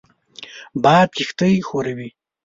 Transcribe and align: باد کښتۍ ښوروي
باد 0.83 1.09
کښتۍ 1.17 1.53
ښوروي 1.67 2.09